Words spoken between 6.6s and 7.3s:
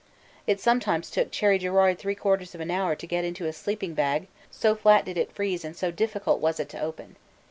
to open.